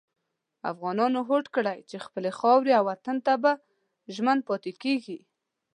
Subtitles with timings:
[0.71, 3.51] افغانانو هوډ کړی چې خپلې خاورې او وطن ته به
[4.15, 5.19] ژمن پاتې کېږي.